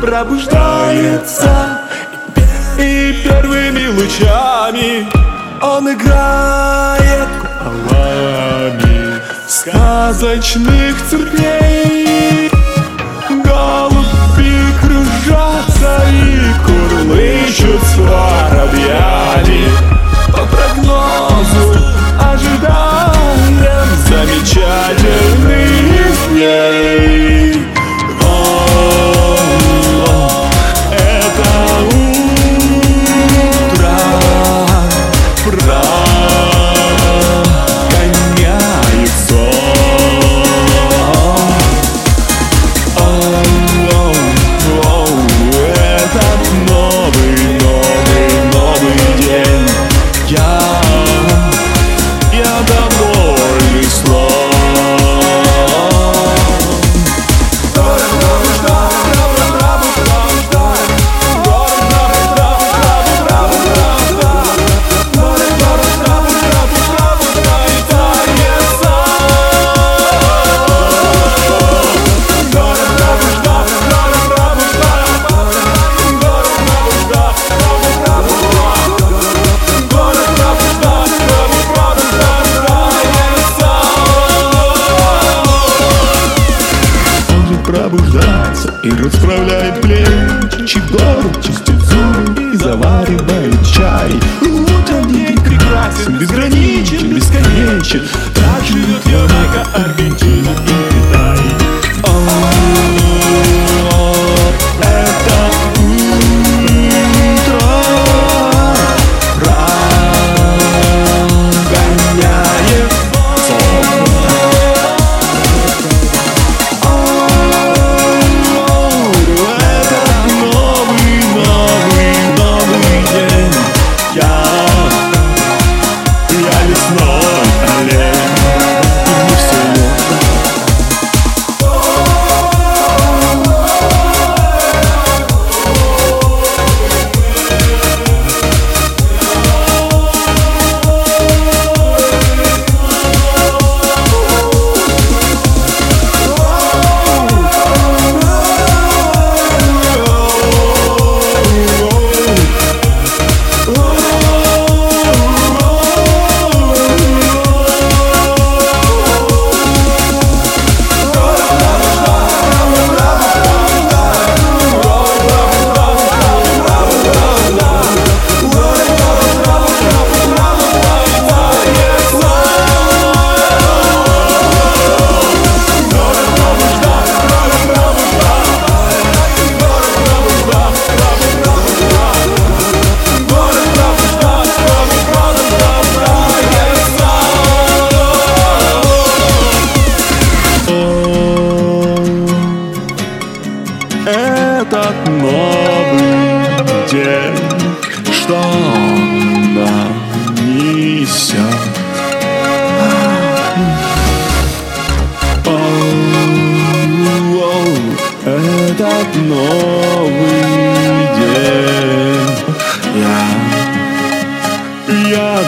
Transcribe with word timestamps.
пробуждается. 0.00 1.80
И 2.78 3.22
первыми 3.24 3.86
лучами 3.88 5.08
он 5.60 5.92
играет 5.92 7.28
куполами. 7.60 9.20
Сказочных 9.46 10.96
церквей 11.08 11.99
пробуждается 87.70 88.74
И 88.82 88.90
расправляет 88.90 89.80
плечи 89.80 90.78
гору, 90.90 91.30
чистит 91.40 91.80
зубы 91.80 92.42
И 92.52 92.56
заваривает 92.56 93.64
чай. 93.64 94.10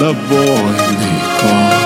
The 0.00 0.14
boy 0.14 0.72
they 0.96 1.20
call. 1.40 1.79